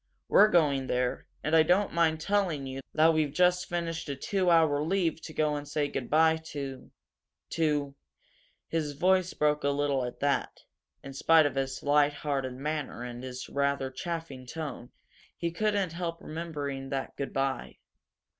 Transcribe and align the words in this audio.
We're 0.27 0.47
going 0.47 0.87
there, 0.87 1.27
and 1.43 1.55
I 1.55 1.61
don't 1.61 1.93
mind 1.93 2.19
telling 2.21 2.65
you 2.65 2.81
that 2.95 3.13
we've 3.13 3.31
just 3.31 3.69
finished 3.69 4.09
a 4.09 4.15
two 4.15 4.49
hour 4.49 4.81
leave 4.81 5.21
to 5.21 5.31
go 5.31 5.55
and 5.55 5.67
say 5.67 5.89
good 5.89 6.09
bye 6.09 6.37
to 6.45 6.89
to" 7.51 7.93
His 8.75 8.93
voice 8.93 9.35
broke 9.35 9.63
a 9.63 9.69
little 9.69 10.03
at 10.03 10.19
that. 10.19 10.61
In 11.03 11.13
spite 11.13 11.45
of 11.45 11.53
his 11.53 11.83
light 11.83 12.13
hearted 12.15 12.53
manner 12.55 13.03
and 13.03 13.21
his 13.23 13.47
rather 13.47 13.91
chaffing 13.91 14.47
tone, 14.47 14.89
he 15.37 15.51
couldn't 15.51 15.93
help 15.93 16.19
remembering 16.19 16.89
that 16.89 17.15
good 17.15 17.31
bye. 17.31 17.77